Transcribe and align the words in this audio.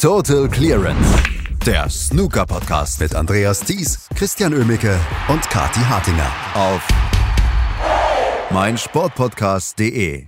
Total 0.00 0.48
Clearance. 0.48 1.22
Der 1.66 1.86
Snooker-Podcast 1.90 3.00
mit 3.00 3.14
Andreas 3.14 3.60
Thies, 3.60 4.08
Christian 4.14 4.54
Ömicke 4.54 4.98
und 5.28 5.42
Kati 5.50 5.80
Hartinger 5.80 6.32
auf 6.54 6.88
meinsportpodcast.de. 8.50 10.24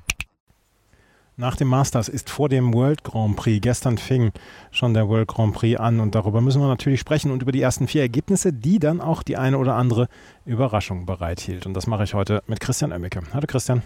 Nach 1.39 1.57
dem 1.57 1.69
Masters 1.69 2.11
ist 2.11 2.29
vor 2.29 2.51
dem 2.51 2.75
World 2.75 3.03
Grand 3.03 3.37
Prix, 3.37 3.63
gestern 3.63 3.97
fing 3.97 4.33
schon 4.71 4.93
der 4.93 5.09
World 5.09 5.29
Grand 5.29 5.55
Prix 5.55 5.81
an 5.81 6.01
und 6.01 6.15
darüber 6.15 6.43
müssen 6.43 6.61
wir 6.61 6.69
natürlich 6.69 7.01
sprechen 7.01 7.31
und 7.31 7.41
über 7.41 7.53
die 7.53 7.63
ersten 7.63 7.89
vier 7.89 8.03
Ergebnisse, 8.03 8.53
die 8.53 8.79
dann 8.79 9.01
auch 9.01 9.23
die 9.23 9.39
eine 9.39 9.57
oder 9.57 9.77
andere 9.77 10.09
Überraschung 10.45 11.07
bereithielt. 11.07 11.65
Und 11.65 11.73
das 11.73 11.87
mache 11.87 12.05
ich 12.05 12.13
heute 12.13 12.43
mit 12.47 12.61
Christian 12.61 12.93
Oemmeke. 12.93 13.23
Hallo 13.33 13.47
Christian. 13.47 13.83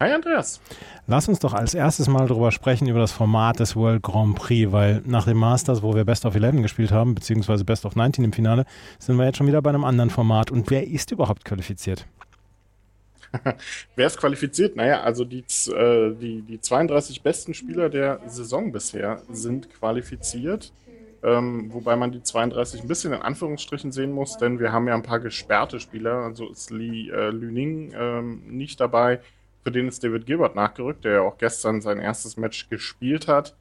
Hi 0.00 0.12
Andreas. 0.12 0.60
Lass 1.08 1.28
uns 1.28 1.40
doch 1.40 1.54
als 1.54 1.74
erstes 1.74 2.06
mal 2.06 2.28
darüber 2.28 2.52
sprechen, 2.52 2.86
über 2.86 3.00
das 3.00 3.10
Format 3.10 3.58
des 3.58 3.74
World 3.74 4.04
Grand 4.04 4.36
Prix, 4.36 4.70
weil 4.70 5.02
nach 5.04 5.24
dem 5.24 5.38
Masters, 5.38 5.82
wo 5.82 5.92
wir 5.94 6.04
Best 6.04 6.24
of 6.24 6.36
11 6.36 6.62
gespielt 6.62 6.92
haben, 6.92 7.16
beziehungsweise 7.16 7.64
Best 7.64 7.84
of 7.84 7.96
19 7.96 8.24
im 8.24 8.32
Finale, 8.32 8.64
sind 9.00 9.16
wir 9.16 9.24
jetzt 9.24 9.38
schon 9.38 9.48
wieder 9.48 9.60
bei 9.60 9.70
einem 9.70 9.82
anderen 9.82 10.10
Format. 10.10 10.52
Und 10.52 10.70
wer 10.70 10.86
ist 10.86 11.10
überhaupt 11.10 11.44
qualifiziert? 11.44 12.06
wer 13.96 14.06
ist 14.06 14.18
qualifiziert? 14.18 14.76
Naja, 14.76 15.00
also 15.00 15.24
die, 15.24 15.44
äh, 15.72 16.14
die, 16.14 16.42
die 16.42 16.60
32 16.60 17.22
besten 17.22 17.52
Spieler 17.52 17.88
der 17.88 18.20
Saison 18.26 18.70
bisher 18.70 19.22
sind 19.30 19.68
qualifiziert. 19.74 20.72
Ähm, 21.24 21.72
wobei 21.72 21.96
man 21.96 22.12
die 22.12 22.22
32 22.22 22.82
ein 22.82 22.88
bisschen 22.88 23.12
in 23.12 23.20
Anführungsstrichen 23.20 23.90
sehen 23.90 24.12
muss, 24.12 24.36
denn 24.36 24.60
wir 24.60 24.70
haben 24.70 24.86
ja 24.86 24.94
ein 24.94 25.02
paar 25.02 25.18
gesperrte 25.18 25.80
Spieler. 25.80 26.18
Also 26.18 26.48
ist 26.48 26.70
Li 26.70 27.10
äh, 27.10 27.30
Lüning 27.30 27.92
ähm, 27.98 28.42
nicht 28.46 28.78
dabei. 28.78 29.18
Für 29.68 29.72
den 29.72 29.88
ist 29.88 30.02
David 30.02 30.24
Gilbert 30.24 30.56
nachgerückt, 30.56 31.04
der 31.04 31.12
ja 31.12 31.20
auch 31.20 31.36
gestern 31.36 31.82
sein 31.82 31.98
erstes 31.98 32.38
Match 32.38 32.70
gespielt 32.70 33.28
hat. 33.28 33.54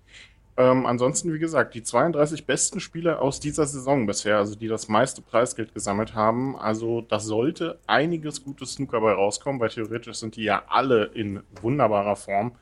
Ähm, 0.56 0.86
ansonsten, 0.86 1.34
wie 1.34 1.38
gesagt, 1.38 1.76
die 1.76 1.84
32 1.84 2.46
besten 2.46 2.80
Spieler 2.80 3.22
aus 3.22 3.42
dieser 3.42 3.66
Saison 3.66 4.06
bisher, 4.06 4.38
also 4.38 4.56
die 4.56 4.70
das 4.70 4.88
meiste 4.88 5.22
Preisgeld 5.22 5.74
gesammelt 5.74 6.16
haben. 6.16 6.56
Also 6.56 7.02
das 7.02 7.26
sollte 7.26 7.82
einiges 7.88 8.42
gutes 8.46 8.76
Snooker 8.76 9.02
bei 9.02 9.12
rauskommen, 9.12 9.60
weil 9.60 9.68
theoretisch 9.68 10.16
sind 10.16 10.38
die 10.38 10.46
ja 10.46 10.64
alle 10.70 11.08
in 11.08 11.44
wunderbarer 11.62 12.16
Form. 12.16 12.54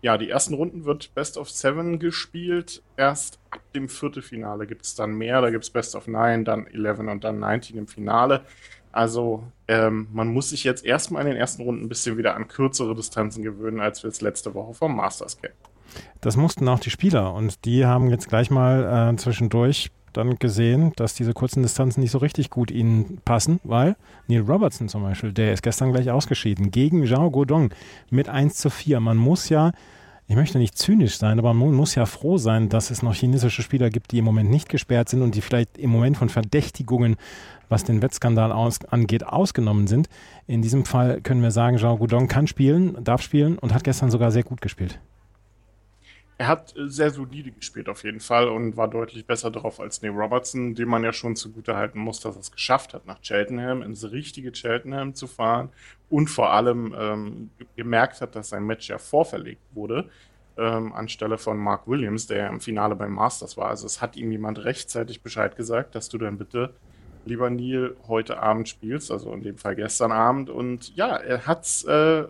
Ja, 0.00 0.16
die 0.16 0.30
ersten 0.30 0.54
Runden 0.54 0.84
wird 0.84 1.16
Best 1.16 1.36
of 1.36 1.50
Seven 1.50 1.98
gespielt. 1.98 2.80
Erst 2.96 3.40
ab 3.50 3.62
dem 3.74 3.88
Viertelfinale 3.88 4.68
gibt 4.68 4.84
es 4.84 4.94
dann 4.94 5.14
mehr. 5.14 5.40
Da 5.40 5.50
gibt 5.50 5.64
es 5.64 5.70
Best 5.70 5.96
of 5.96 6.06
Nine, 6.06 6.44
dann 6.44 6.68
11 6.68 7.00
und 7.00 7.24
dann 7.24 7.40
19 7.40 7.76
im 7.76 7.88
Finale. 7.88 8.42
Also 8.94 9.42
ähm, 9.66 10.06
man 10.12 10.28
muss 10.28 10.50
sich 10.50 10.62
jetzt 10.62 10.84
erstmal 10.84 11.22
in 11.22 11.28
den 11.28 11.36
ersten 11.36 11.62
Runden 11.62 11.84
ein 11.84 11.88
bisschen 11.88 12.16
wieder 12.16 12.36
an 12.36 12.46
kürzere 12.46 12.94
Distanzen 12.94 13.42
gewöhnen, 13.42 13.80
als 13.80 14.04
wir 14.04 14.08
es 14.08 14.20
letzte 14.20 14.54
Woche 14.54 14.72
vom 14.74 14.94
Masters 14.94 15.36
kennen. 15.40 15.54
Das 16.20 16.36
mussten 16.36 16.68
auch 16.68 16.78
die 16.78 16.90
Spieler 16.90 17.34
und 17.34 17.64
die 17.64 17.86
haben 17.86 18.08
jetzt 18.08 18.28
gleich 18.28 18.50
mal 18.50 19.12
äh, 19.12 19.16
zwischendurch 19.16 19.90
dann 20.12 20.38
gesehen, 20.38 20.92
dass 20.94 21.14
diese 21.14 21.32
kurzen 21.32 21.64
Distanzen 21.64 22.00
nicht 22.00 22.12
so 22.12 22.18
richtig 22.18 22.50
gut 22.50 22.70
ihnen 22.70 23.18
passen, 23.24 23.58
weil 23.64 23.96
Neil 24.28 24.42
Robertson 24.42 24.88
zum 24.88 25.02
Beispiel, 25.02 25.32
der 25.32 25.52
ist 25.52 25.64
gestern 25.64 25.92
gleich 25.92 26.12
ausgeschieden 26.12 26.70
gegen 26.70 27.04
Zhao 27.04 27.32
Godong 27.32 27.74
mit 28.10 28.28
1 28.28 28.54
zu 28.54 28.70
4. 28.70 29.00
Man 29.00 29.16
muss 29.16 29.48
ja 29.48 29.72
ich 30.26 30.36
möchte 30.36 30.58
nicht 30.58 30.78
zynisch 30.78 31.18
sein, 31.18 31.38
aber 31.38 31.52
man 31.52 31.74
muss 31.74 31.94
ja 31.94 32.06
froh 32.06 32.38
sein, 32.38 32.70
dass 32.70 32.90
es 32.90 33.02
noch 33.02 33.14
chinesische 33.14 33.62
Spieler 33.62 33.90
gibt, 33.90 34.12
die 34.12 34.18
im 34.18 34.24
Moment 34.24 34.50
nicht 34.50 34.70
gesperrt 34.70 35.10
sind 35.10 35.20
und 35.20 35.34
die 35.34 35.42
vielleicht 35.42 35.76
im 35.76 35.90
Moment 35.90 36.16
von 36.16 36.30
Verdächtigungen, 36.30 37.16
was 37.68 37.84
den 37.84 38.00
Wettskandal 38.00 38.50
aus, 38.50 38.82
angeht, 38.86 39.26
ausgenommen 39.26 39.86
sind. 39.86 40.08
In 40.46 40.62
diesem 40.62 40.86
Fall 40.86 41.20
können 41.20 41.42
wir 41.42 41.50
sagen, 41.50 41.78
Zhao 41.78 41.98
Gudong 41.98 42.28
kann 42.28 42.46
spielen, 42.46 42.96
darf 43.04 43.20
spielen 43.20 43.58
und 43.58 43.74
hat 43.74 43.84
gestern 43.84 44.10
sogar 44.10 44.30
sehr 44.30 44.44
gut 44.44 44.62
gespielt. 44.62 44.98
Er 46.36 46.48
hat 46.48 46.76
äh, 46.76 46.88
sehr 46.88 47.10
solide 47.10 47.52
gespielt 47.52 47.88
auf 47.88 48.04
jeden 48.04 48.20
Fall 48.20 48.48
und 48.48 48.76
war 48.76 48.88
deutlich 48.88 49.26
besser 49.26 49.50
drauf 49.50 49.80
als 49.80 50.02
Neil 50.02 50.12
Robertson, 50.12 50.74
dem 50.74 50.88
man 50.88 51.04
ja 51.04 51.12
schon 51.12 51.36
zugutehalten 51.36 52.00
muss, 52.00 52.20
dass 52.20 52.36
er 52.36 52.40
es 52.40 52.52
geschafft 52.52 52.94
hat, 52.94 53.06
nach 53.06 53.20
Cheltenham 53.20 53.82
ins 53.82 54.10
richtige 54.10 54.52
Cheltenham 54.52 55.14
zu 55.14 55.26
fahren 55.26 55.70
und 56.10 56.28
vor 56.28 56.52
allem 56.52 56.94
ähm, 56.98 57.50
gemerkt 57.76 58.20
hat, 58.20 58.34
dass 58.34 58.48
sein 58.48 58.64
Match 58.64 58.88
ja 58.88 58.98
vorverlegt 58.98 59.62
wurde 59.72 60.08
ähm, 60.56 60.92
anstelle 60.92 61.38
von 61.38 61.58
Mark 61.58 61.86
Williams, 61.88 62.26
der 62.26 62.38
ja 62.38 62.46
im 62.48 62.60
Finale 62.60 62.94
beim 62.94 63.12
Masters 63.12 63.56
war. 63.56 63.68
Also 63.68 63.86
es 63.86 64.00
hat 64.00 64.16
ihm 64.16 64.30
jemand 64.30 64.64
rechtzeitig 64.64 65.22
Bescheid 65.22 65.56
gesagt, 65.56 65.94
dass 65.94 66.08
du 66.08 66.18
dann 66.18 66.38
bitte 66.38 66.74
lieber 67.24 67.50
Neil 67.50 67.96
heute 68.06 68.40
Abend 68.40 68.68
spielst, 68.68 69.10
also 69.10 69.32
in 69.32 69.42
dem 69.42 69.58
Fall 69.58 69.74
gestern 69.76 70.12
Abend. 70.12 70.50
Und 70.50 70.94
ja, 70.94 71.16
er 71.16 71.46
hat 71.46 71.64
es 71.64 71.84
äh, 71.84 72.24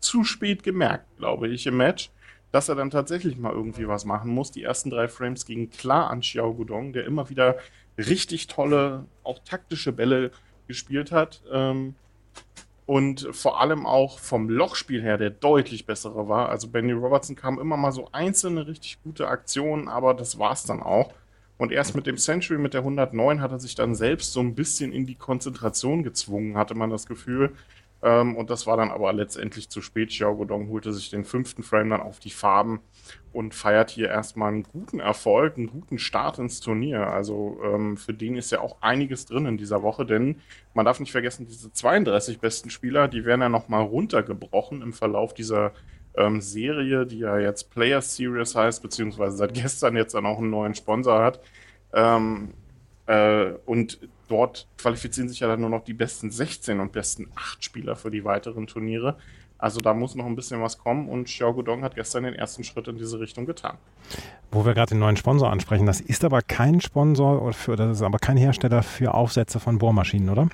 zu 0.00 0.24
spät 0.24 0.62
gemerkt, 0.62 1.06
glaube 1.18 1.48
ich, 1.48 1.66
im 1.66 1.76
Match 1.76 2.10
dass 2.54 2.68
er 2.68 2.76
dann 2.76 2.90
tatsächlich 2.90 3.36
mal 3.36 3.52
irgendwie 3.52 3.88
was 3.88 4.04
machen 4.04 4.30
muss. 4.30 4.52
Die 4.52 4.62
ersten 4.62 4.88
drei 4.88 5.08
Frames 5.08 5.44
gingen 5.44 5.70
klar 5.70 6.08
an 6.08 6.20
Xiao 6.20 6.54
Gudong, 6.54 6.92
der 6.92 7.04
immer 7.04 7.28
wieder 7.28 7.56
richtig 7.98 8.46
tolle, 8.46 9.06
auch 9.24 9.40
taktische 9.40 9.90
Bälle 9.90 10.30
gespielt 10.68 11.10
hat. 11.10 11.42
Ähm, 11.52 11.96
und 12.86 13.26
vor 13.32 13.60
allem 13.60 13.86
auch 13.86 14.20
vom 14.20 14.48
Lochspiel 14.48 15.02
her 15.02 15.18
der 15.18 15.30
deutlich 15.30 15.84
bessere 15.84 16.28
war. 16.28 16.48
Also 16.48 16.68
Benny 16.68 16.92
Robertson 16.92 17.34
kam 17.34 17.58
immer 17.58 17.76
mal 17.76 17.90
so 17.90 18.08
einzelne 18.12 18.68
richtig 18.68 19.02
gute 19.02 19.26
Aktionen, 19.26 19.88
aber 19.88 20.14
das 20.14 20.38
war 20.38 20.52
es 20.52 20.62
dann 20.62 20.80
auch. 20.80 21.12
Und 21.58 21.72
erst 21.72 21.96
mit 21.96 22.06
dem 22.06 22.18
Century, 22.18 22.58
mit 22.58 22.72
der 22.72 22.82
109, 22.82 23.40
hat 23.40 23.50
er 23.50 23.58
sich 23.58 23.74
dann 23.74 23.96
selbst 23.96 24.32
so 24.32 24.38
ein 24.38 24.54
bisschen 24.54 24.92
in 24.92 25.06
die 25.06 25.16
Konzentration 25.16 26.04
gezwungen, 26.04 26.56
hatte 26.56 26.76
man 26.76 26.90
das 26.90 27.06
Gefühl. 27.06 27.50
Ähm, 28.04 28.36
und 28.36 28.50
das 28.50 28.66
war 28.66 28.76
dann 28.76 28.90
aber 28.90 29.12
letztendlich 29.14 29.70
zu 29.70 29.80
spät. 29.80 30.10
Xiao 30.10 30.36
Godong 30.36 30.68
holte 30.68 30.92
sich 30.92 31.08
den 31.08 31.24
fünften 31.24 31.62
Frame 31.62 31.90
dann 31.90 32.02
auf 32.02 32.20
die 32.20 32.30
Farben 32.30 32.80
und 33.32 33.54
feiert 33.54 33.90
hier 33.90 34.10
erstmal 34.10 34.52
einen 34.52 34.62
guten 34.62 35.00
Erfolg, 35.00 35.56
einen 35.56 35.70
guten 35.70 35.98
Start 35.98 36.38
ins 36.38 36.60
Turnier. 36.60 37.06
Also 37.06 37.58
ähm, 37.64 37.96
für 37.96 38.12
den 38.12 38.36
ist 38.36 38.52
ja 38.52 38.60
auch 38.60 38.76
einiges 38.82 39.24
drin 39.24 39.46
in 39.46 39.56
dieser 39.56 39.82
Woche, 39.82 40.04
denn 40.04 40.36
man 40.74 40.84
darf 40.84 41.00
nicht 41.00 41.12
vergessen, 41.12 41.46
diese 41.46 41.72
32 41.72 42.40
besten 42.40 42.68
Spieler, 42.68 43.08
die 43.08 43.24
werden 43.24 43.40
ja 43.40 43.48
nochmal 43.48 43.82
runtergebrochen 43.82 44.82
im 44.82 44.92
Verlauf 44.92 45.32
dieser 45.32 45.72
ähm, 46.14 46.42
Serie, 46.42 47.06
die 47.06 47.20
ja 47.20 47.38
jetzt 47.38 47.70
Players 47.70 48.16
Series 48.16 48.54
heißt, 48.54 48.82
beziehungsweise 48.82 49.38
seit 49.38 49.54
gestern 49.54 49.96
jetzt 49.96 50.14
dann 50.14 50.26
auch 50.26 50.38
einen 50.38 50.50
neuen 50.50 50.74
Sponsor 50.74 51.22
hat. 51.22 51.40
Ähm, 51.94 52.52
äh, 53.06 53.52
und 53.64 53.98
dort 54.28 54.66
qualifizieren 54.78 55.28
sich 55.28 55.40
ja 55.40 55.48
dann 55.48 55.60
nur 55.60 55.70
noch 55.70 55.84
die 55.84 55.94
besten 55.94 56.30
16 56.30 56.80
und 56.80 56.92
besten 56.92 57.28
8 57.34 57.64
Spieler 57.64 57.96
für 57.96 58.10
die 58.10 58.24
weiteren 58.24 58.66
Turniere. 58.66 59.16
Also 59.58 59.80
da 59.80 59.94
muss 59.94 60.14
noch 60.14 60.26
ein 60.26 60.36
bisschen 60.36 60.60
was 60.60 60.78
kommen 60.78 61.08
und 61.08 61.24
Xiao 61.24 61.54
Gudong 61.54 61.82
hat 61.82 61.94
gestern 61.94 62.24
den 62.24 62.34
ersten 62.34 62.64
Schritt 62.64 62.88
in 62.88 62.98
diese 62.98 63.20
Richtung 63.20 63.46
getan. 63.46 63.78
Wo 64.50 64.66
wir 64.66 64.74
gerade 64.74 64.90
den 64.90 64.98
neuen 64.98 65.16
Sponsor 65.16 65.50
ansprechen, 65.50 65.86
das 65.86 66.00
ist 66.00 66.24
aber 66.24 66.42
kein 66.42 66.80
Sponsor, 66.80 67.52
für, 67.52 67.76
das 67.76 67.98
ist 67.98 68.02
aber 68.02 68.18
kein 68.18 68.36
Hersteller 68.36 68.82
für 68.82 69.14
Aufsätze 69.14 69.60
von 69.60 69.78
Bohrmaschinen, 69.78 70.28
oder? 70.28 70.48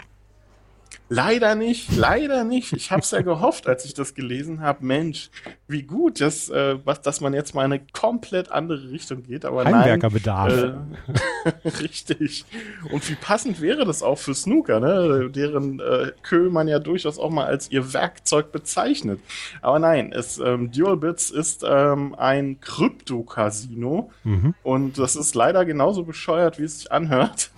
Leider 1.13 1.57
nicht, 1.57 1.97
leider 1.97 2.45
nicht. 2.45 2.73
Ich 2.73 2.93
habe 2.93 3.03
es 3.03 3.11
ja 3.11 3.21
gehofft, 3.23 3.67
als 3.67 3.85
ich 3.85 3.95
das 3.95 4.15
gelesen 4.15 4.61
habe. 4.61 4.87
Mensch, 4.87 5.31
wie 5.67 5.83
gut, 5.83 6.21
dass, 6.21 6.49
äh, 6.51 6.79
was, 6.85 7.03
dass 7.03 7.21
man 7.21 7.35
jetzt 7.35 7.53
mal 7.53 7.65
in 7.65 7.73
eine 7.73 7.83
komplett 7.93 8.53
andere 8.53 8.91
Richtung 8.91 9.25
geht. 9.25 9.45
Aber 9.45 9.65
Heimwerkerbedarf. 9.65 10.53
Äh, 10.53 11.69
richtig. 11.81 12.45
Und 12.93 13.09
wie 13.11 13.17
passend 13.17 13.61
wäre 13.61 13.85
das 13.85 14.05
auch 14.05 14.19
für 14.19 14.35
Snooker, 14.35 14.79
ne? 14.79 15.31
deren 15.31 15.81
äh, 15.81 16.13
Kö 16.23 16.49
man 16.49 16.69
ja 16.69 16.79
durchaus 16.79 17.19
auch 17.19 17.31
mal 17.31 17.47
als 17.47 17.73
ihr 17.73 17.93
Werkzeug 17.93 18.53
bezeichnet. 18.53 19.21
Aber 19.63 19.81
nein, 19.81 20.13
es, 20.13 20.39
ähm, 20.39 20.71
Dual 20.71 20.97
Bits 20.97 21.31
ist 21.31 21.65
ähm, 21.67 22.15
ein 22.15 22.61
Krypto-Casino. 22.61 24.13
Mhm. 24.23 24.55
Und 24.63 24.97
das 24.97 25.17
ist 25.17 25.35
leider 25.35 25.65
genauso 25.65 26.05
bescheuert, 26.05 26.61
wie 26.61 26.65
es 26.65 26.79
sich 26.79 26.93
anhört. 26.93 27.51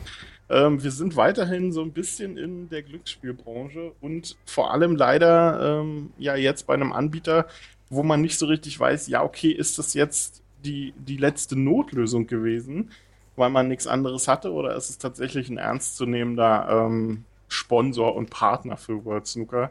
Ähm, 0.52 0.82
wir 0.82 0.90
sind 0.90 1.16
weiterhin 1.16 1.72
so 1.72 1.80
ein 1.80 1.92
bisschen 1.92 2.36
in 2.36 2.68
der 2.68 2.82
Glücksspielbranche 2.82 3.92
und 4.02 4.36
vor 4.44 4.70
allem 4.70 4.96
leider 4.96 5.80
ähm, 5.80 6.10
ja 6.18 6.36
jetzt 6.36 6.66
bei 6.66 6.74
einem 6.74 6.92
Anbieter, 6.92 7.46
wo 7.88 8.02
man 8.02 8.20
nicht 8.20 8.38
so 8.38 8.46
richtig 8.46 8.78
weiß, 8.78 9.08
ja, 9.08 9.22
okay, 9.22 9.50
ist 9.50 9.78
das 9.78 9.94
jetzt 9.94 10.42
die, 10.62 10.92
die 10.98 11.16
letzte 11.16 11.58
Notlösung 11.58 12.26
gewesen, 12.26 12.90
weil 13.36 13.48
man 13.48 13.68
nichts 13.68 13.86
anderes 13.86 14.28
hatte 14.28 14.52
oder 14.52 14.76
ist 14.76 14.90
es 14.90 14.98
tatsächlich 14.98 15.48
ein 15.48 15.56
ernstzunehmender 15.56 16.68
ähm, 16.86 17.24
Sponsor 17.48 18.14
und 18.14 18.28
Partner 18.28 18.76
für 18.76 19.06
World 19.06 19.26
Snooker? 19.26 19.70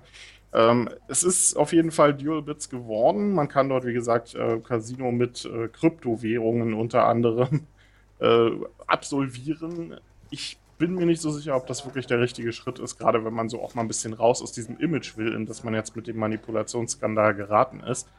Ähm, 0.51 0.89
es 1.07 1.23
ist 1.23 1.55
auf 1.57 1.73
jeden 1.73 1.91
Fall 1.91 2.15
Dual 2.15 2.41
Bits 2.41 2.69
geworden. 2.69 3.33
Man 3.33 3.47
kann 3.47 3.69
dort, 3.69 3.85
wie 3.85 3.93
gesagt, 3.93 4.33
äh, 4.33 4.57
Casino 4.59 5.11
mit 5.11 5.45
äh, 5.45 5.67
Kryptowährungen 5.67 6.73
unter 6.73 7.05
anderem 7.05 7.67
äh, 8.19 8.49
absolvieren. 8.87 9.99
Ich 10.31 10.57
bin 10.81 10.95
mir 10.95 11.05
nicht 11.05 11.21
so 11.21 11.29
sicher, 11.29 11.55
ob 11.55 11.67
das 11.67 11.85
wirklich 11.85 12.07
der 12.07 12.19
richtige 12.19 12.51
Schritt 12.51 12.79
ist, 12.79 12.97
gerade 12.97 13.23
wenn 13.23 13.33
man 13.33 13.49
so 13.49 13.61
auch 13.61 13.75
mal 13.75 13.83
ein 13.83 13.87
bisschen 13.87 14.13
raus 14.13 14.41
aus 14.41 14.51
diesem 14.51 14.77
Image 14.79 15.15
will, 15.15 15.33
in 15.33 15.45
das 15.45 15.63
man 15.63 15.75
jetzt 15.75 15.95
mit 15.95 16.07
dem 16.07 16.17
Manipulationsskandal 16.17 17.35
geraten 17.35 17.81
ist. 17.81 18.09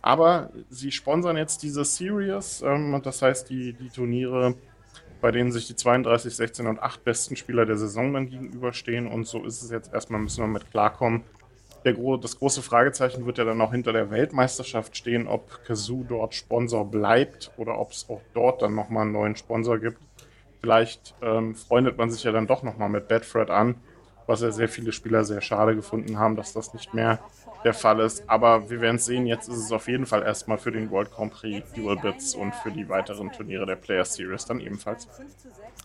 Aber 0.00 0.50
sie 0.70 0.92
sponsern 0.92 1.36
jetzt 1.36 1.64
diese 1.64 1.84
Series, 1.84 2.62
ähm, 2.62 3.00
das 3.02 3.20
heißt 3.20 3.50
die, 3.50 3.72
die 3.72 3.88
Turniere, 3.88 4.54
bei 5.20 5.32
denen 5.32 5.50
sich 5.50 5.66
die 5.66 5.74
32, 5.74 6.36
16 6.36 6.66
und 6.68 6.80
8 6.80 7.02
besten 7.02 7.34
Spieler 7.34 7.66
der 7.66 7.78
Saison 7.78 8.12
dann 8.12 8.30
gegenüberstehen. 8.30 9.08
Und 9.08 9.26
so 9.26 9.44
ist 9.44 9.62
es 9.62 9.70
jetzt 9.70 9.92
erstmal, 9.92 10.20
müssen 10.20 10.44
wir 10.44 10.48
mit 10.48 10.70
klarkommen. 10.70 11.24
der, 11.84 11.96
das 12.18 12.38
große 12.38 12.62
Fragezeichen 12.62 13.26
wird 13.26 13.38
ja 13.38 13.44
dann 13.44 13.60
auch 13.60 13.72
hinter 13.72 13.92
der 13.92 14.10
Weltmeisterschaft 14.12 14.96
stehen, 14.96 15.26
ob 15.26 15.64
Kazoo 15.64 16.04
dort 16.08 16.34
Sponsor 16.34 16.88
bleibt 16.88 17.50
oder 17.56 17.76
ob 17.80 17.90
es 17.90 18.08
auch 18.08 18.20
dort 18.34 18.62
dann 18.62 18.76
nochmal 18.76 19.02
einen 19.02 19.12
neuen 19.12 19.34
Sponsor 19.34 19.78
gibt. 19.78 19.98
Vielleicht 20.64 21.14
ähm, 21.20 21.54
freundet 21.54 21.98
man 21.98 22.10
sich 22.10 22.24
ja 22.24 22.32
dann 22.32 22.46
doch 22.46 22.62
nochmal 22.62 22.88
mit 22.88 23.06
Bedford 23.06 23.50
an, 23.50 23.74
was 24.26 24.40
ja 24.40 24.50
sehr 24.50 24.70
viele 24.70 24.92
Spieler 24.92 25.22
sehr 25.22 25.42
schade 25.42 25.76
gefunden 25.76 26.18
haben, 26.18 26.36
dass 26.36 26.54
das 26.54 26.72
nicht 26.72 26.94
mehr 26.94 27.18
der 27.64 27.74
Fall 27.74 28.00
ist. 28.00 28.24
Aber 28.28 28.70
wir 28.70 28.80
werden 28.80 28.96
es 28.96 29.04
sehen, 29.04 29.26
jetzt 29.26 29.46
ist 29.46 29.58
es 29.58 29.72
auf 29.72 29.88
jeden 29.88 30.06
Fall 30.06 30.22
erstmal 30.22 30.56
für 30.56 30.72
den 30.72 30.90
World 30.90 31.10
Grand 31.10 31.34
Prix 31.34 31.70
Dual 31.74 31.98
Bits 31.98 32.34
und 32.34 32.54
für 32.54 32.70
die 32.70 32.88
weiteren 32.88 33.30
Turniere 33.30 33.66
der 33.66 33.76
Players 33.76 34.14
Series 34.14 34.46
dann 34.46 34.58
ebenfalls. 34.58 35.06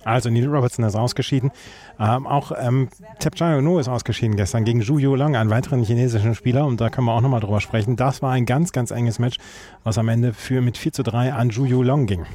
Also 0.05 0.29
Neil 0.29 0.47
Robertson 0.47 0.85
ist 0.85 0.95
ausgeschieden. 0.95 1.51
Ähm, 1.99 2.25
auch 2.25 2.53
ähm, 2.57 2.87
Tepchai 3.19 3.59
No 3.59 3.79
ist 3.79 3.89
ausgeschieden 3.89 4.37
gestern 4.37 4.63
gegen 4.63 4.81
Zhu 4.81 4.97
Yulang, 4.97 5.35
einen 5.35 5.49
weiteren 5.49 5.83
chinesischen 5.83 6.35
Spieler. 6.35 6.65
Und 6.65 6.79
da 6.79 6.89
können 6.89 7.05
wir 7.05 7.13
auch 7.13 7.21
nochmal 7.21 7.41
drüber 7.41 7.59
sprechen. 7.59 7.97
Das 7.97 8.21
war 8.21 8.31
ein 8.31 8.45
ganz, 8.45 8.71
ganz 8.71 8.91
enges 8.91 9.19
Match, 9.19 9.39
was 9.83 9.97
am 9.97 10.07
Ende 10.07 10.31
für 10.31 10.61
mit 10.61 10.77
4 10.77 10.93
zu 10.93 11.03
3 11.03 11.33
an 11.33 11.51
Zhu 11.51 11.65
Yulang 11.65 12.05
ging. 12.05 12.25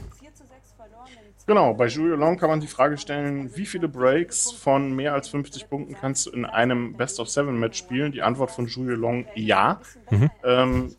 Genau, 1.47 1.75
bei 1.75 1.89
Zhu 1.89 2.07
Yulang 2.07 2.39
kann 2.39 2.49
man 2.49 2.61
die 2.61 2.67
Frage 2.67 2.97
stellen, 2.97 3.55
wie 3.55 3.67
viele 3.67 3.87
Breaks 3.87 4.51
von 4.51 4.97
mehr 4.97 5.13
als 5.13 5.29
50 5.29 5.69
Punkten 5.69 5.95
kannst 5.95 6.27
du 6.27 6.31
in 6.31 6.47
einem 6.47 6.95
Best-of-Seven-Match 6.95 7.77
spielen? 7.77 8.13
Die 8.13 8.23
Antwort 8.23 8.51
von 8.51 8.67
Zhu 8.67 8.85
Yulang, 8.85 9.27
ja. 9.35 9.81
Mhm. 10.11 10.31
Ähm, 10.43 10.97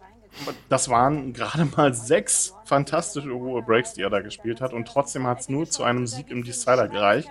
das 0.69 0.89
waren 0.89 1.33
gerade 1.33 1.65
mal 1.77 1.94
sechs 1.95 2.53
fantastische 2.65 3.33
hohe 3.33 3.63
Breaks, 3.63 3.94
die 3.94 4.03
er 4.03 4.12
da 4.12 4.21
gespielt 4.21 4.62
hat. 4.62 4.71
Und 4.74 4.88
trotzdem 4.88 5.25
hat 5.25 5.39
es 5.39 5.50
nur 5.50 5.68
zu 5.68 5.83
einem 5.83 6.06
Sieg 6.06 6.30
im 6.30 6.44
Decider 6.44 6.88
gereicht. 6.88 7.30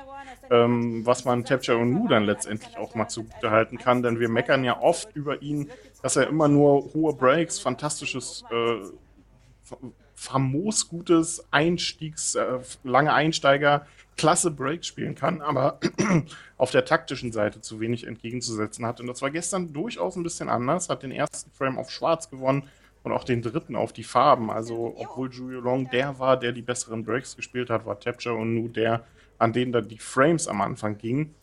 Ähm, 0.50 1.06
was 1.06 1.24
man 1.24 1.44
Tapcher 1.44 1.78
und 1.78 1.90
Nu 1.90 2.06
dann 2.06 2.24
letztendlich 2.24 2.76
auch 2.76 2.94
mal 2.94 3.08
zugute 3.08 3.50
halten 3.50 3.78
kann, 3.78 4.02
denn 4.02 4.20
wir 4.20 4.28
meckern 4.28 4.62
ja 4.62 4.78
oft 4.78 5.14
über 5.16 5.40
ihn, 5.40 5.70
dass 6.02 6.16
er 6.16 6.28
immer 6.28 6.48
nur 6.48 6.92
hohe 6.92 7.14
Breaks, 7.14 7.58
fantastisches, 7.58 8.44
äh, 8.50 9.74
famos 10.24 10.88
gutes 10.88 11.46
Einstiegs, 11.50 12.34
äh, 12.34 12.58
lange 12.82 13.12
Einsteiger, 13.12 13.86
klasse 14.16 14.50
Breaks 14.50 14.86
spielen 14.86 15.14
kann, 15.14 15.40
aber 15.42 15.80
auf 16.56 16.70
der 16.70 16.84
taktischen 16.84 17.32
Seite 17.32 17.60
zu 17.60 17.80
wenig 17.80 18.06
entgegenzusetzen 18.06 18.86
hat. 18.86 19.00
Und 19.00 19.06
das 19.06 19.22
war 19.22 19.30
gestern 19.30 19.72
durchaus 19.72 20.16
ein 20.16 20.22
bisschen 20.22 20.48
anders, 20.48 20.88
hat 20.88 21.02
den 21.02 21.12
ersten 21.12 21.50
Frame 21.50 21.78
auf 21.78 21.90
schwarz 21.90 22.30
gewonnen, 22.30 22.68
und 23.04 23.12
auch 23.12 23.24
den 23.24 23.42
dritten 23.42 23.76
auf 23.76 23.92
die 23.92 24.02
Farben. 24.02 24.50
Also, 24.50 24.94
obwohl 24.96 25.30
Julio 25.30 25.60
Long 25.60 25.88
der 25.90 26.18
war, 26.18 26.38
der 26.38 26.52
die 26.52 26.62
besseren 26.62 27.04
Breaks 27.04 27.36
gespielt 27.36 27.70
hat, 27.70 27.86
war 27.86 28.00
Tapture 28.00 28.34
und 28.34 28.54
Nu 28.54 28.68
der, 28.68 29.04
an 29.38 29.52
denen 29.52 29.72
dann 29.72 29.86
die 29.86 29.98
Frames 29.98 30.48
am 30.48 30.62
Anfang 30.62 30.96
gingen. 30.98 31.34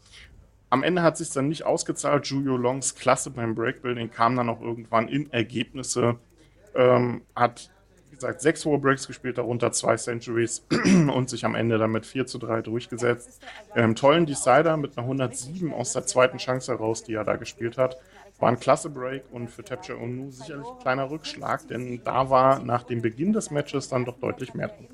Am 0.71 0.83
Ende 0.83 1.03
hat 1.03 1.17
sich 1.17 1.29
dann 1.29 1.49
nicht 1.49 1.63
ausgezahlt. 1.63 2.25
Julio 2.25 2.57
Longs 2.57 2.95
Klasse 2.95 3.29
beim 3.29 3.53
Breakbuilding 3.53 4.09
kam 4.09 4.35
dann 4.35 4.49
auch 4.49 4.61
irgendwann 4.61 5.07
in 5.07 5.31
Ergebnisse. 5.31 6.17
Ähm, 6.73 7.21
hat, 7.35 7.69
gesagt, 8.21 8.41
sechs 8.41 8.65
hohe 8.65 8.77
Breaks 8.77 9.07
gespielt, 9.07 9.37
darunter 9.37 9.71
zwei 9.71 9.95
Centuries 9.95 10.65
und 11.13 11.29
sich 11.29 11.43
am 11.43 11.55
Ende 11.55 11.77
dann 11.77 11.91
mit 11.91 12.05
4 12.05 12.27
zu 12.27 12.37
3 12.37 12.61
durchgesetzt. 12.61 13.41
Ähm, 13.75 13.95
tollen 13.95 14.25
Decider 14.25 14.77
mit 14.77 14.97
einer 14.97 15.05
107 15.07 15.73
aus 15.73 15.93
der 15.93 16.05
zweiten 16.05 16.37
Chance 16.37 16.71
heraus, 16.71 17.03
die 17.03 17.15
er 17.15 17.23
da 17.23 17.35
gespielt 17.35 17.77
hat. 17.77 17.97
War 18.39 18.49
ein 18.49 18.59
klasse 18.59 18.89
Break 18.89 19.23
und 19.31 19.49
für 19.49 19.63
Tapcher 19.63 19.99
Onu 19.99 20.31
sicherlich 20.31 20.67
ein 20.67 20.79
kleiner 20.79 21.09
Rückschlag, 21.09 21.67
denn 21.67 22.01
da 22.03 22.29
war 22.29 22.59
nach 22.59 22.83
dem 22.83 23.01
Beginn 23.01 23.33
des 23.33 23.51
Matches 23.51 23.89
dann 23.89 24.05
doch 24.05 24.17
deutlich 24.19 24.53
mehr 24.53 24.67
drin. 24.67 24.87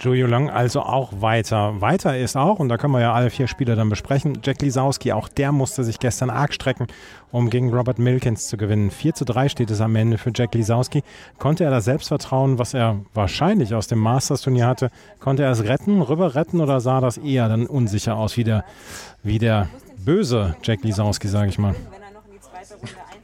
Julio 0.00 0.26
Long 0.26 0.48
also 0.48 0.80
auch 0.80 1.12
weiter. 1.20 1.80
Weiter 1.80 2.16
ist 2.16 2.36
auch, 2.36 2.58
und 2.58 2.70
da 2.70 2.78
können 2.78 2.94
wir 2.94 3.00
ja 3.00 3.12
alle 3.12 3.28
vier 3.28 3.46
Spiele 3.46 3.76
dann 3.76 3.90
besprechen, 3.90 4.38
Jack 4.42 4.62
Lisowski, 4.62 5.12
auch 5.12 5.28
der 5.28 5.52
musste 5.52 5.84
sich 5.84 5.98
gestern 5.98 6.30
arg 6.30 6.54
strecken, 6.54 6.86
um 7.30 7.50
gegen 7.50 7.72
Robert 7.72 7.98
Milkins 7.98 8.48
zu 8.48 8.56
gewinnen. 8.56 8.90
4 8.90 9.14
zu 9.14 9.24
3 9.26 9.50
steht 9.50 9.70
es 9.70 9.82
am 9.82 9.94
Ende 9.96 10.16
für 10.16 10.32
Jack 10.34 10.54
Lisowski. 10.54 11.02
Konnte 11.38 11.64
er 11.64 11.70
das 11.70 11.84
Selbstvertrauen, 11.84 12.58
was 12.58 12.72
er 12.72 13.00
wahrscheinlich 13.12 13.74
aus 13.74 13.88
dem 13.88 13.98
Masters-Turnier 13.98 14.66
hatte, 14.66 14.90
konnte 15.18 15.42
er 15.42 15.50
es 15.50 15.64
retten, 15.64 16.00
rüber 16.00 16.34
retten 16.34 16.60
oder 16.60 16.80
sah 16.80 17.00
das 17.00 17.18
eher 17.18 17.48
dann 17.48 17.66
unsicher 17.66 18.16
aus, 18.16 18.38
wie 18.38 18.44
der, 18.44 18.64
wie 19.22 19.38
der 19.38 19.68
böse 19.98 20.56
Jack 20.62 20.82
Lisowski, 20.82 21.28
sage 21.28 21.50
ich 21.50 21.58
mal. 21.58 21.74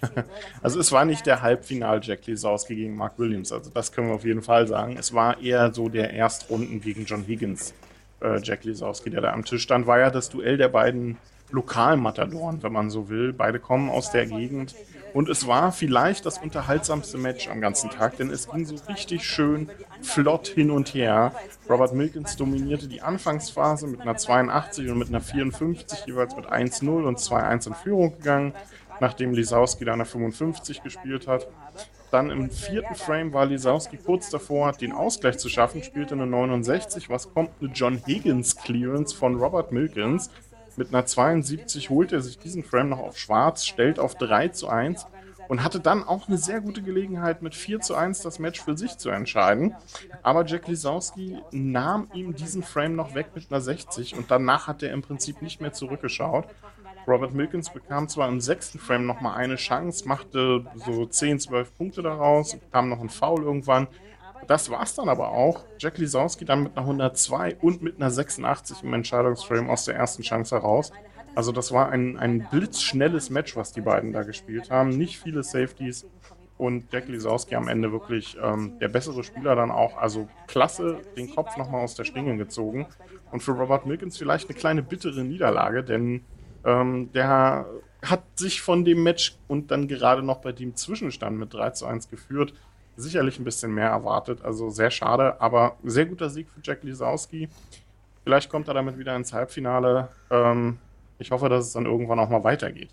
Also 0.62 0.80
es 0.80 0.92
war 0.92 1.04
nicht 1.04 1.26
der 1.26 1.42
Halbfinal 1.42 2.00
Jack 2.02 2.26
Lisowski 2.26 2.74
gegen 2.74 2.96
Mark 2.96 3.18
Williams, 3.18 3.52
also 3.52 3.70
das 3.70 3.92
können 3.92 4.08
wir 4.08 4.14
auf 4.14 4.24
jeden 4.24 4.42
Fall 4.42 4.66
sagen. 4.66 4.96
Es 4.98 5.14
war 5.14 5.40
eher 5.40 5.72
so 5.72 5.88
der 5.88 6.12
Erstrunden 6.12 6.80
gegen 6.80 7.04
John 7.04 7.24
Higgins, 7.24 7.74
äh, 8.20 8.40
Jack 8.42 8.64
Lisowski, 8.64 9.10
der 9.10 9.20
da 9.20 9.32
am 9.32 9.44
Tisch 9.44 9.62
stand. 9.62 9.86
War 9.86 9.98
ja 9.98 10.10
das 10.10 10.28
Duell 10.28 10.56
der 10.56 10.68
beiden 10.68 11.18
Lokalmatadoren, 11.50 12.62
wenn 12.62 12.72
man 12.72 12.90
so 12.90 13.08
will. 13.08 13.32
Beide 13.32 13.60
kommen 13.60 13.88
aus 13.90 14.10
der 14.10 14.26
Gegend. 14.26 14.74
Und 15.16 15.30
es 15.30 15.46
war 15.46 15.72
vielleicht 15.72 16.26
das 16.26 16.36
unterhaltsamste 16.36 17.16
Match 17.16 17.48
am 17.48 17.62
ganzen 17.62 17.88
Tag, 17.88 18.18
denn 18.18 18.28
es 18.28 18.50
ging 18.50 18.66
so 18.66 18.74
richtig 18.86 19.24
schön 19.24 19.70
flott 20.02 20.46
hin 20.46 20.70
und 20.70 20.92
her. 20.92 21.32
Robert 21.70 21.94
Milkins 21.94 22.36
dominierte 22.36 22.86
die 22.86 23.00
Anfangsphase 23.00 23.86
mit 23.86 24.02
einer 24.02 24.18
82 24.18 24.90
und 24.90 24.98
mit 24.98 25.08
einer 25.08 25.22
54, 25.22 26.04
jeweils 26.06 26.36
mit 26.36 26.46
1-0 26.46 27.04
und 27.06 27.18
2-1 27.18 27.68
in 27.68 27.74
Führung 27.74 28.18
gegangen, 28.18 28.52
nachdem 29.00 29.32
Lisowski 29.32 29.84
da 29.84 29.92
eine 29.92 30.04
55 30.04 30.82
gespielt 30.82 31.26
hat. 31.26 31.48
Dann 32.10 32.30
im 32.30 32.50
vierten 32.50 32.94
Frame 32.94 33.32
war 33.32 33.46
Lisowski 33.46 33.96
kurz 33.96 34.30
davor, 34.30 34.72
den 34.72 34.92
Ausgleich 34.92 35.38
zu 35.38 35.48
schaffen, 35.48 35.82
spielte 35.82 36.14
eine 36.14 36.26
69. 36.26 37.10
Was 37.10 37.32
kommt? 37.32 37.50
Eine 37.60 37.70
John 37.72 38.00
Higgins 38.06 38.56
Clearance 38.56 39.14
von 39.14 39.36
Robert 39.36 39.72
Milkins. 39.72 40.30
Mit 40.76 40.88
einer 40.88 41.06
72 41.06 41.90
holt 41.90 42.12
er 42.12 42.20
sich 42.20 42.38
diesen 42.38 42.62
Frame 42.62 42.90
noch 42.90 43.00
auf 43.00 43.18
schwarz, 43.18 43.66
stellt 43.66 43.98
auf 43.98 44.14
3 44.14 44.48
zu 44.48 44.68
1 44.68 45.06
und 45.48 45.62
hatte 45.62 45.80
dann 45.80 46.04
auch 46.04 46.28
eine 46.28 46.38
sehr 46.38 46.60
gute 46.60 46.82
Gelegenheit, 46.82 47.42
mit 47.42 47.54
4 47.54 47.80
zu 47.80 47.94
1 47.94 48.20
das 48.20 48.38
Match 48.38 48.60
für 48.62 48.76
sich 48.76 48.98
zu 48.98 49.10
entscheiden. 49.10 49.74
Aber 50.22 50.44
Jack 50.44 50.68
Lisowski 50.68 51.38
nahm 51.50 52.08
ihm 52.12 52.34
diesen 52.34 52.62
Frame 52.62 52.96
noch 52.96 53.14
weg 53.14 53.28
mit 53.34 53.50
einer 53.50 53.60
60 53.60 54.16
und 54.16 54.30
danach 54.30 54.66
hat 54.66 54.82
er 54.82 54.92
im 54.92 55.02
Prinzip 55.02 55.42
nicht 55.42 55.60
mehr 55.60 55.72
zurückgeschaut. 55.72 56.46
Robert 57.06 57.34
Milkins 57.34 57.72
bekam 57.72 58.08
zwar 58.08 58.28
im 58.28 58.40
sechsten 58.40 58.78
Frame 58.78 59.06
nochmal 59.06 59.36
eine 59.36 59.56
Chance, 59.56 60.08
machte 60.08 60.64
so 60.74 61.06
10, 61.06 61.40
12 61.40 61.76
Punkte 61.76 62.02
daraus, 62.02 62.56
bekam 62.56 62.88
noch 62.88 63.00
einen 63.00 63.10
Foul 63.10 63.42
irgendwann, 63.42 63.88
das 64.46 64.70
war's 64.70 64.94
dann 64.94 65.08
aber 65.08 65.30
auch. 65.30 65.64
Jack 65.78 65.98
Lisowski 65.98 66.44
dann 66.44 66.62
mit 66.62 66.76
einer 66.76 66.86
102 66.86 67.56
und 67.56 67.82
mit 67.82 67.96
einer 67.96 68.10
86 68.10 68.82
im 68.82 68.94
Entscheidungsframe 68.94 69.70
aus 69.70 69.84
der 69.84 69.96
ersten 69.96 70.22
Chance 70.22 70.54
heraus. 70.54 70.92
Also 71.34 71.52
das 71.52 71.72
war 71.72 71.90
ein, 71.90 72.16
ein 72.16 72.46
blitzschnelles 72.50 73.30
Match, 73.30 73.56
was 73.56 73.72
die 73.72 73.80
beiden 73.80 74.12
da 74.12 74.22
gespielt 74.22 74.70
haben. 74.70 74.90
Nicht 74.90 75.18
viele 75.18 75.42
Safeties 75.42 76.06
und 76.58 76.90
Jack 76.92 77.08
Lisowski 77.08 77.56
am 77.56 77.68
Ende 77.68 77.92
wirklich 77.92 78.38
ähm, 78.42 78.78
der 78.80 78.88
bessere 78.88 79.22
Spieler 79.22 79.54
dann 79.54 79.70
auch. 79.70 79.98
Also 79.98 80.28
klasse 80.46 80.98
den 81.16 81.34
Kopf 81.34 81.56
nochmal 81.56 81.82
aus 81.82 81.94
der 81.94 82.04
Schlinge 82.04 82.36
gezogen. 82.36 82.86
Und 83.32 83.42
für 83.42 83.52
Robert 83.52 83.84
Milkins 83.84 84.16
vielleicht 84.16 84.48
eine 84.48 84.58
kleine 84.58 84.82
bittere 84.82 85.24
Niederlage, 85.24 85.82
denn 85.82 86.24
ähm, 86.66 87.10
der 87.12 87.66
hat 88.02 88.22
sich 88.34 88.60
von 88.60 88.84
dem 88.84 89.02
Match 89.02 89.36
und 89.48 89.70
dann 89.70 89.88
gerade 89.88 90.22
noch 90.22 90.38
bei 90.38 90.52
dem 90.52 90.76
Zwischenstand 90.76 91.38
mit 91.38 91.54
3 91.54 91.70
zu 91.70 91.86
1 91.86 92.10
geführt 92.10 92.52
sicherlich 92.96 93.38
ein 93.38 93.44
bisschen 93.44 93.72
mehr 93.74 93.88
erwartet. 93.88 94.42
Also 94.42 94.70
sehr 94.70 94.90
schade, 94.90 95.40
aber 95.40 95.76
sehr 95.84 96.06
guter 96.06 96.30
Sieg 96.30 96.48
für 96.48 96.60
Jack 96.62 96.82
Lisowski. 96.82 97.48
Vielleicht 98.24 98.50
kommt 98.50 98.68
er 98.68 98.74
damit 98.74 98.98
wieder 98.98 99.14
ins 99.14 99.32
Halbfinale. 99.32 100.08
Ähm, 100.30 100.78
ich 101.18 101.30
hoffe, 101.30 101.48
dass 101.48 101.66
es 101.66 101.72
dann 101.72 101.86
irgendwann 101.86 102.18
auch 102.18 102.28
mal 102.28 102.42
weitergeht. 102.42 102.90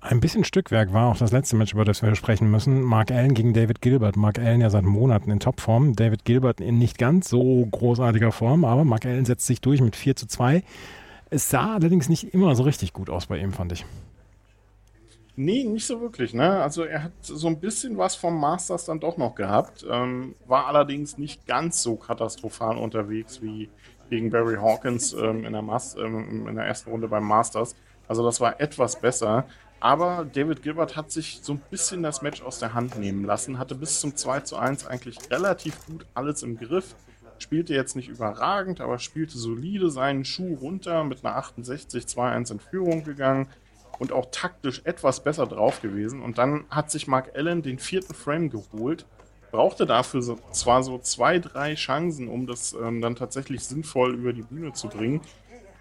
Ein 0.00 0.20
bisschen 0.20 0.44
Stückwerk 0.44 0.92
war 0.92 1.10
auch 1.10 1.16
das 1.16 1.32
letzte 1.32 1.56
Match, 1.56 1.72
über 1.72 1.84
das 1.84 2.02
wir 2.02 2.14
sprechen 2.14 2.48
müssen. 2.50 2.82
Mark 2.82 3.10
Allen 3.10 3.34
gegen 3.34 3.54
David 3.54 3.80
Gilbert. 3.80 4.16
Mark 4.16 4.38
Allen 4.38 4.60
ja 4.60 4.70
seit 4.70 4.84
Monaten 4.84 5.30
in 5.30 5.40
Topform. 5.40 5.96
David 5.96 6.24
Gilbert 6.24 6.60
in 6.60 6.78
nicht 6.78 6.98
ganz 6.98 7.28
so 7.28 7.66
großartiger 7.66 8.30
Form, 8.30 8.64
aber 8.64 8.84
Mark 8.84 9.04
Allen 9.06 9.24
setzt 9.24 9.46
sich 9.46 9.60
durch 9.60 9.80
mit 9.80 9.96
4 9.96 10.14
zu 10.14 10.28
2. 10.28 10.62
Es 11.30 11.50
sah 11.50 11.74
allerdings 11.74 12.08
nicht 12.08 12.34
immer 12.34 12.54
so 12.54 12.62
richtig 12.62 12.92
gut 12.92 13.10
aus 13.10 13.26
bei 13.26 13.38
ihm, 13.38 13.52
fand 13.52 13.72
ich. 13.72 13.84
Nee, 15.38 15.64
nicht 15.64 15.86
so 15.86 16.00
wirklich. 16.00 16.32
Ne? 16.32 16.62
Also 16.62 16.84
er 16.84 17.04
hat 17.04 17.12
so 17.20 17.46
ein 17.46 17.60
bisschen 17.60 17.98
was 17.98 18.16
vom 18.16 18.40
Masters 18.40 18.86
dann 18.86 19.00
doch 19.00 19.18
noch 19.18 19.34
gehabt, 19.34 19.84
ähm, 19.90 20.34
war 20.46 20.66
allerdings 20.66 21.18
nicht 21.18 21.46
ganz 21.46 21.82
so 21.82 21.96
katastrophal 21.96 22.78
unterwegs 22.78 23.42
wie 23.42 23.68
gegen 24.08 24.30
Barry 24.30 24.56
Hawkins 24.56 25.12
ähm, 25.12 25.44
in, 25.44 25.52
der 25.52 25.62
ähm, 25.98 26.48
in 26.48 26.54
der 26.54 26.64
ersten 26.64 26.90
Runde 26.90 27.08
beim 27.08 27.24
Masters. 27.24 27.74
Also 28.08 28.24
das 28.24 28.40
war 28.40 28.60
etwas 28.60 29.00
besser. 29.00 29.44
Aber 29.78 30.24
David 30.32 30.62
Gilbert 30.62 30.96
hat 30.96 31.10
sich 31.10 31.40
so 31.42 31.52
ein 31.52 31.60
bisschen 31.70 32.02
das 32.02 32.22
Match 32.22 32.40
aus 32.42 32.58
der 32.58 32.72
Hand 32.72 32.98
nehmen 32.98 33.24
lassen, 33.24 33.58
hatte 33.58 33.74
bis 33.74 34.00
zum 34.00 34.16
2 34.16 34.40
zu 34.40 34.56
1 34.56 34.86
eigentlich 34.86 35.18
relativ 35.30 35.84
gut 35.86 36.06
alles 36.14 36.42
im 36.42 36.56
Griff. 36.56 36.94
Spielte 37.38 37.74
jetzt 37.74 37.96
nicht 37.96 38.08
überragend, 38.08 38.80
aber 38.80 38.98
spielte 38.98 39.38
solide 39.38 39.90
seinen 39.90 40.24
Schuh 40.24 40.54
runter 40.54 41.04
mit 41.04 41.24
einer 41.24 41.36
68, 41.36 42.04
2-1 42.04 42.52
in 42.52 42.60
Führung 42.60 43.04
gegangen 43.04 43.48
und 43.98 44.12
auch 44.12 44.26
taktisch 44.30 44.82
etwas 44.84 45.22
besser 45.22 45.46
drauf 45.46 45.80
gewesen. 45.80 46.22
Und 46.22 46.38
dann 46.38 46.64
hat 46.70 46.90
sich 46.90 47.06
Mark 47.06 47.32
Allen 47.34 47.62
den 47.62 47.78
vierten 47.78 48.14
Frame 48.14 48.50
geholt, 48.50 49.06
brauchte 49.50 49.86
dafür 49.86 50.22
so, 50.22 50.38
zwar 50.52 50.82
so 50.82 50.98
zwei, 50.98 51.38
drei 51.38 51.74
Chancen, 51.74 52.28
um 52.28 52.46
das 52.46 52.74
ähm, 52.74 53.00
dann 53.00 53.16
tatsächlich 53.16 53.64
sinnvoll 53.64 54.14
über 54.14 54.32
die 54.32 54.42
Bühne 54.42 54.72
zu 54.72 54.88
bringen. 54.88 55.20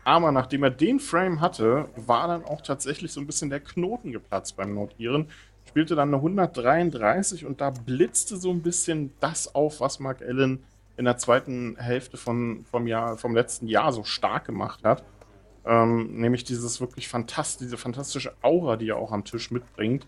Aber 0.04 0.32
nachdem 0.32 0.64
er 0.64 0.70
den 0.70 1.00
Frame 1.00 1.42
hatte, 1.42 1.90
war 1.96 2.28
dann 2.28 2.46
auch 2.46 2.62
tatsächlich 2.62 3.12
so 3.12 3.20
ein 3.20 3.28
bisschen 3.28 3.50
der 3.50 3.60
Knoten 3.60 4.12
geplatzt 4.12 4.56
beim 4.56 4.76
Notieren. 4.76 5.30
Spielte 5.68 5.96
dann 5.96 6.10
eine 6.10 6.18
133 6.18 7.46
und 7.46 7.60
da 7.60 7.72
blitzte 7.72 8.38
so 8.38 8.52
ein 8.52 8.62
bisschen 8.62 9.14
das 9.20 9.56
auf, 9.56 9.80
was 9.80 10.00
Mark 10.00 10.22
Allen 10.22 10.64
in 10.98 11.06
der 11.06 11.18
zweiten 11.18 11.75
Hälfte 11.78 12.18
von, 12.18 12.66
vom, 12.72 12.88
Jahr, 12.88 13.18
vom 13.18 13.36
letzten 13.36 13.68
Jahr 13.68 13.92
so 13.92 14.04
stark 14.04 14.46
gemacht 14.46 14.84
hat. 14.84 15.04
Ähm, 15.66 16.20
nämlich 16.20 16.44
dieses 16.44 16.80
wirklich 16.80 17.08
fantastisch, 17.08 17.66
diese 17.66 17.78
fantastische 17.78 18.34
Aura, 18.42 18.78
die 18.78 18.90
er 18.90 18.98
auch 18.98 19.12
am 19.12 19.24
Tisch 19.24 19.52
mitbringt. 19.52 20.06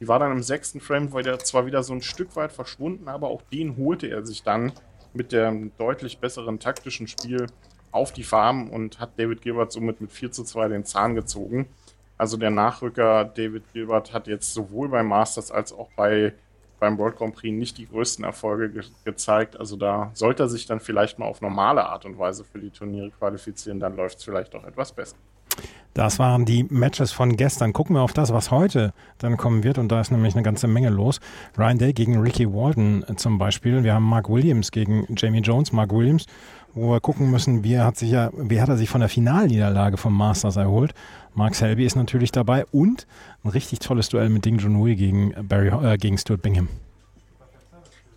Die 0.00 0.06
war 0.06 0.18
dann 0.18 0.32
im 0.32 0.42
sechsten 0.42 0.80
Frame 0.80 1.12
war 1.12 1.22
der 1.22 1.38
zwar 1.40 1.66
wieder 1.66 1.82
so 1.82 1.92
ein 1.92 2.02
Stück 2.02 2.36
weit 2.36 2.52
verschwunden, 2.52 3.08
aber 3.08 3.28
auch 3.28 3.42
den 3.42 3.76
holte 3.76 4.06
er 4.06 4.24
sich 4.24 4.42
dann 4.42 4.72
mit 5.12 5.32
dem 5.32 5.72
deutlich 5.76 6.18
besseren 6.18 6.60
taktischen 6.60 7.08
Spiel 7.08 7.46
auf 7.90 8.12
die 8.12 8.22
Farm 8.22 8.70
und 8.70 9.00
hat 9.00 9.18
David 9.18 9.42
Gilbert 9.42 9.72
somit 9.72 10.00
mit 10.00 10.12
4 10.12 10.30
zu 10.30 10.44
2 10.44 10.68
den 10.68 10.84
Zahn 10.84 11.14
gezogen. 11.14 11.68
Also 12.16 12.36
der 12.36 12.50
Nachrücker 12.50 13.24
David 13.24 13.72
Gilbert 13.72 14.12
hat 14.12 14.26
jetzt 14.26 14.52
sowohl 14.52 14.88
beim 14.88 15.06
Masters 15.08 15.50
als 15.50 15.72
auch 15.72 15.88
bei 15.96 16.34
beim 16.78 16.98
World 16.98 17.16
Grand 17.16 17.34
Prix 17.34 17.56
nicht 17.56 17.78
die 17.78 17.86
größten 17.86 18.24
Erfolge 18.24 18.70
ge 18.70 18.82
gezeigt. 19.04 19.58
Also 19.58 19.76
da 19.76 20.10
sollte 20.14 20.44
er 20.44 20.48
sich 20.48 20.66
dann 20.66 20.80
vielleicht 20.80 21.18
mal 21.18 21.26
auf 21.26 21.40
normale 21.40 21.84
Art 21.86 22.04
und 22.04 22.18
Weise 22.18 22.44
für 22.44 22.58
die 22.58 22.70
Turniere 22.70 23.10
qualifizieren, 23.10 23.80
dann 23.80 23.96
läuft 23.96 24.18
es 24.18 24.24
vielleicht 24.24 24.54
auch 24.54 24.64
etwas 24.64 24.92
besser. 24.92 25.16
Das 25.94 26.20
waren 26.20 26.44
die 26.44 26.64
Matches 26.64 27.10
von 27.10 27.36
gestern. 27.36 27.72
Gucken 27.72 27.96
wir 27.96 28.02
auf 28.02 28.12
das, 28.12 28.32
was 28.32 28.52
heute 28.52 28.92
dann 29.18 29.36
kommen 29.36 29.64
wird. 29.64 29.78
Und 29.78 29.88
da 29.90 30.00
ist 30.00 30.12
nämlich 30.12 30.34
eine 30.34 30.44
ganze 30.44 30.68
Menge 30.68 30.90
los. 30.90 31.18
Ryan 31.58 31.78
Day 31.78 31.92
gegen 31.92 32.20
Ricky 32.20 32.46
Walden 32.52 33.04
zum 33.16 33.38
Beispiel. 33.38 33.82
Wir 33.82 33.94
haben 33.94 34.04
Mark 34.04 34.28
Williams 34.28 34.70
gegen 34.70 35.06
Jamie 35.16 35.40
Jones. 35.40 35.72
Mark 35.72 35.92
Williams, 35.92 36.26
wo 36.78 36.92
wir 36.92 37.00
gucken 37.00 37.30
müssen, 37.30 37.64
wie 37.64 37.78
hat, 37.78 37.96
sich 37.96 38.10
ja, 38.10 38.30
wie 38.36 38.60
hat 38.60 38.68
er 38.68 38.76
sich 38.76 38.88
von 38.88 39.00
der 39.00 39.08
Finalniederlage 39.08 39.96
vom 39.96 40.16
Masters 40.16 40.56
erholt. 40.56 40.94
Mark 41.34 41.54
Selby 41.54 41.84
ist 41.84 41.96
natürlich 41.96 42.32
dabei 42.32 42.64
und 42.72 43.06
ein 43.44 43.50
richtig 43.50 43.78
tolles 43.80 44.08
Duell 44.08 44.28
mit 44.28 44.44
Ding 44.44 44.58
Junhui 44.58 44.96
gegen, 44.96 45.34
Barry, 45.48 45.68
äh, 45.68 45.96
gegen 45.96 46.18
Stuart 46.18 46.42
Bingham. 46.42 46.68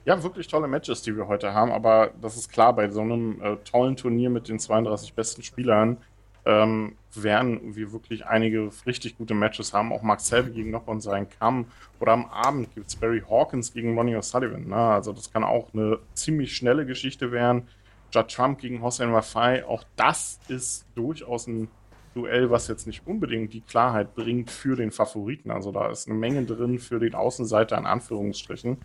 Ja, 0.06 0.22
wirklich 0.24 0.48
tolle 0.48 0.68
Matches, 0.68 1.03
die 1.03 1.15
wir 1.15 1.27
heute 1.27 1.53
haben, 1.53 1.72
aber 1.72 2.12
das 2.22 2.36
ist 2.36 2.51
klar, 2.51 2.74
bei 2.74 2.89
so 2.89 3.01
einem 3.01 3.39
äh, 3.41 3.58
tollen 3.58 3.96
Turnier 3.96 4.30
mit 4.30 4.48
den 4.48 4.58
32 4.58 5.13
besten 5.13 5.44
Spielern 5.44 5.98
ähm, 6.46 6.96
werden 7.13 7.75
wir 7.75 7.91
wirklich 7.91 8.25
einige 8.25 8.70
richtig 8.86 9.18
gute 9.18 9.34
Matches 9.34 9.74
haben. 9.74 9.94
Auch 9.94 10.01
Mark 10.01 10.22
Selby 10.22 10.51
gegen 10.51 10.72
noch 10.72 10.88
und 10.88 11.01
seinen 11.01 11.27
Kamm. 11.30 11.65
Oder 12.00 12.13
am 12.13 12.25
Abend 12.25 12.74
gibt 12.74 12.88
es 12.88 12.96
Barry 12.96 13.22
Hawkins 13.30 13.74
gegen 13.74 13.96
Ronnie 13.98 14.15
O'Sullivan. 14.15 14.68
Ne? 14.68 14.75
Also 14.75 15.13
das 15.13 15.32
kann 15.32 15.44
auch 15.44 15.68
eine 15.74 16.00
ziemlich 16.13 16.56
schnelle 16.56 16.86
Geschichte 16.86 17.32
werden. 17.32 17.68
Judd 18.12 18.30
Trump 18.30 18.60
gegen 18.60 18.82
Hossein 18.82 19.13
Wafai. 19.13 19.65
Auch 19.65 19.84
das 19.96 20.39
ist 20.48 20.86
durchaus 20.96 21.48
ein 21.48 21.70
Duell, 22.13 22.50
was 22.51 22.68
jetzt 22.68 22.88
nicht 22.88 23.08
unbedingt 23.08 23.53
die 23.53 23.62
Klarheit 23.62 24.15
bringt 24.15 24.51
für 24.51 24.75
den 24.75 24.91
Favoriten. 24.91 25.50
Also 25.50 25.72
da 25.72 25.89
ist 25.89 26.10
eine 26.10 26.18
Menge 26.18 26.44
drin 26.44 26.77
für 26.77 27.00
den 27.00 27.15
Außenseiter 27.15 27.77
in 27.77 27.86
Anführungsstrichen. 27.86 28.77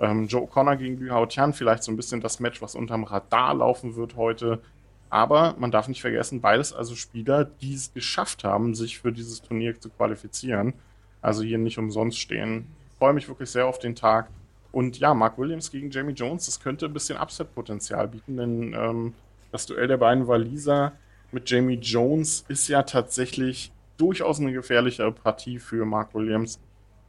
Ähm, 0.00 0.26
Joe 0.26 0.46
O'Connor 0.46 0.76
gegen 0.76 0.98
Liu 0.98 1.12
Hao 1.12 1.26
Tian, 1.26 1.52
vielleicht 1.52 1.82
so 1.82 1.92
ein 1.92 1.96
bisschen 1.96 2.22
das 2.22 2.40
Match, 2.40 2.62
was 2.62 2.74
unterm 2.74 3.04
Radar 3.04 3.54
laufen 3.54 3.94
wird 3.94 4.16
heute. 4.16 4.62
Aber 5.10 5.54
man 5.58 5.70
darf 5.70 5.88
nicht 5.88 6.00
vergessen, 6.00 6.40
beides 6.40 6.72
also 6.72 6.94
Spieler, 6.94 7.44
die 7.44 7.74
es 7.74 7.92
geschafft 7.92 8.42
haben, 8.42 8.74
sich 8.74 8.98
für 8.98 9.12
dieses 9.12 9.42
Turnier 9.42 9.78
zu 9.78 9.90
qualifizieren. 9.90 10.72
Also 11.20 11.42
hier 11.42 11.58
nicht 11.58 11.76
umsonst 11.76 12.18
stehen. 12.18 12.68
Ich 12.90 12.96
freue 12.96 13.12
mich 13.12 13.28
wirklich 13.28 13.50
sehr 13.50 13.66
auf 13.66 13.78
den 13.78 13.94
Tag. 13.94 14.30
Und 14.72 14.98
ja, 14.98 15.14
Mark 15.14 15.38
Williams 15.38 15.70
gegen 15.70 15.90
Jamie 15.90 16.14
Jones, 16.14 16.46
das 16.46 16.58
könnte 16.58 16.86
ein 16.86 16.92
bisschen 16.92 17.18
Upset-Potenzial 17.18 18.08
bieten, 18.08 18.36
denn 18.38 18.74
ähm, 18.74 19.14
das 19.52 19.66
Duell 19.66 19.86
der 19.86 19.98
beiden 19.98 20.26
Waliser 20.26 20.92
mit 21.30 21.48
Jamie 21.48 21.78
Jones 21.80 22.44
ist 22.48 22.68
ja 22.68 22.82
tatsächlich 22.82 23.70
durchaus 23.98 24.40
eine 24.40 24.52
gefährliche 24.52 25.10
Partie 25.12 25.58
für 25.58 25.84
Mark 25.84 26.14
Williams, 26.14 26.58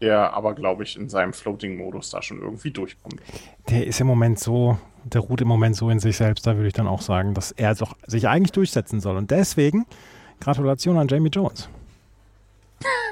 der 0.01 0.33
aber, 0.33 0.53
glaube 0.53 0.83
ich, 0.83 0.97
in 0.97 1.07
seinem 1.07 1.31
Floating-Modus 1.31 2.09
da 2.09 2.21
schon 2.21 2.41
irgendwie 2.41 2.71
durchkommt. 2.71 3.21
Der 3.69 3.87
ist 3.87 4.01
im 4.01 4.07
Moment 4.07 4.39
so, 4.39 4.77
der 5.05 5.21
ruht 5.21 5.39
im 5.39 5.47
Moment 5.47 5.77
so 5.77 5.89
in 5.89 5.99
sich 5.99 6.17
selbst, 6.17 6.45
da 6.45 6.55
würde 6.55 6.67
ich 6.67 6.73
dann 6.73 6.87
auch 6.87 7.01
sagen, 7.01 7.33
dass 7.33 7.51
er 7.51 7.73
doch 7.75 7.95
sich 8.05 8.27
eigentlich 8.27 8.51
durchsetzen 8.51 8.99
soll. 8.99 9.15
Und 9.15 9.31
deswegen 9.31 9.85
Gratulation 10.41 10.97
an 10.97 11.07
Jamie 11.07 11.29
Jones. 11.29 11.69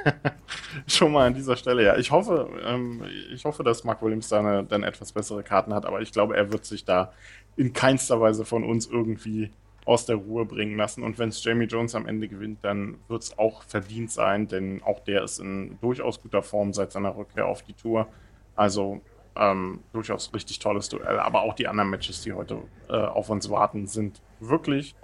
Schon 0.87 1.11
mal 1.11 1.27
an 1.27 1.33
dieser 1.33 1.55
Stelle, 1.55 1.83
ja. 1.83 1.97
Ich 1.97 2.11
hoffe, 2.11 2.49
ähm, 2.65 3.03
ich 3.33 3.45
hoffe, 3.45 3.63
dass 3.63 3.83
Mark 3.83 4.01
Williams 4.01 4.29
da 4.29 4.39
eine, 4.39 4.63
dann 4.63 4.83
etwas 4.83 5.11
bessere 5.11 5.43
Karten 5.43 5.73
hat, 5.73 5.85
aber 5.85 6.01
ich 6.01 6.11
glaube, 6.11 6.35
er 6.35 6.51
wird 6.51 6.65
sich 6.65 6.85
da 6.85 7.11
in 7.55 7.73
keinster 7.73 8.19
Weise 8.19 8.45
von 8.45 8.63
uns 8.63 8.87
irgendwie 8.87 9.51
aus 9.85 10.05
der 10.05 10.15
Ruhe 10.15 10.45
bringen 10.45 10.77
lassen. 10.77 11.03
Und 11.03 11.17
wenn 11.19 11.29
es 11.29 11.43
Jamie 11.43 11.65
Jones 11.65 11.95
am 11.95 12.07
Ende 12.07 12.27
gewinnt, 12.27 12.59
dann 12.63 12.97
wird 13.07 13.23
es 13.23 13.37
auch 13.37 13.63
verdient 13.63 14.11
sein, 14.11 14.47
denn 14.47 14.81
auch 14.83 14.99
der 14.99 15.23
ist 15.23 15.39
in 15.39 15.77
durchaus 15.81 16.21
guter 16.21 16.43
Form 16.43 16.73
seit 16.73 16.91
seiner 16.91 17.15
Rückkehr 17.15 17.47
auf 17.47 17.63
die 17.63 17.73
Tour. 17.73 18.07
Also 18.55 19.01
ähm, 19.35 19.79
durchaus 19.93 20.33
richtig 20.33 20.59
tolles 20.59 20.89
Duell. 20.89 21.19
Aber 21.19 21.41
auch 21.41 21.53
die 21.53 21.67
anderen 21.67 21.89
Matches, 21.89 22.21
die 22.21 22.33
heute 22.33 22.59
äh, 22.89 22.93
auf 22.93 23.29
uns 23.29 23.49
warten, 23.49 23.87
sind 23.87 24.21
wirklich 24.39 24.95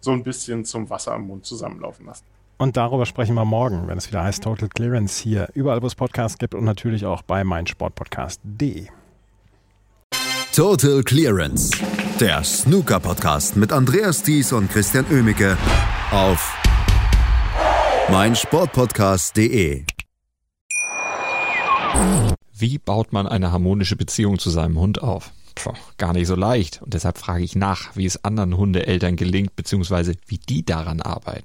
so 0.00 0.10
ein 0.12 0.22
bisschen 0.22 0.64
zum 0.64 0.90
Wasser 0.90 1.14
im 1.14 1.26
Mund 1.28 1.46
zusammenlaufen 1.46 2.06
lassen. 2.06 2.24
Und 2.58 2.76
darüber 2.78 3.04
sprechen 3.04 3.34
wir 3.34 3.44
morgen, 3.44 3.86
wenn 3.86 3.98
es 3.98 4.08
wieder 4.08 4.22
heißt 4.24 4.42
Total 4.42 4.68
Clearance 4.68 5.22
hier, 5.22 5.48
überall 5.52 5.82
wo 5.82 5.86
es 5.86 5.94
Podcasts 5.94 6.38
gibt 6.38 6.54
und 6.54 6.64
natürlich 6.64 7.04
auch 7.04 7.22
bei 7.22 7.44
meinsportpodcast.de. 7.44 8.86
Total 10.54 11.02
Clearance, 11.02 11.70
der 12.18 12.42
Snooker-Podcast 12.42 13.56
mit 13.56 13.72
Andreas 13.72 14.22
Thies 14.22 14.54
und 14.54 14.70
Christian 14.70 15.04
Oemicke 15.10 15.58
auf 16.10 16.56
meinsportpodcast.de. 18.10 19.84
Wie 22.58 22.78
baut 22.78 23.12
man 23.12 23.26
eine 23.26 23.52
harmonische 23.52 23.96
Beziehung 23.96 24.38
zu 24.38 24.48
seinem 24.48 24.78
Hund 24.78 25.02
auf? 25.02 25.30
Puh, 25.56 25.74
gar 25.98 26.14
nicht 26.14 26.26
so 26.26 26.34
leicht. 26.34 26.80
Und 26.80 26.94
deshalb 26.94 27.18
frage 27.18 27.44
ich 27.44 27.54
nach, 27.54 27.94
wie 27.96 28.06
es 28.06 28.24
anderen 28.24 28.56
Hundeeltern 28.56 29.16
gelingt, 29.16 29.56
beziehungsweise 29.56 30.14
wie 30.26 30.38
die 30.38 30.64
daran 30.64 31.02
arbeiten. 31.02 31.44